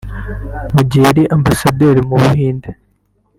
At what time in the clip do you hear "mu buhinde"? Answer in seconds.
2.09-2.69